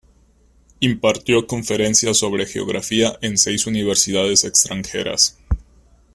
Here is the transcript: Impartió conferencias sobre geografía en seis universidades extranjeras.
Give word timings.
Impartió 0.79 1.45
conferencias 1.45 2.17
sobre 2.17 2.47
geografía 2.47 3.19
en 3.21 3.37
seis 3.37 3.67
universidades 3.67 4.45
extranjeras. 4.45 5.37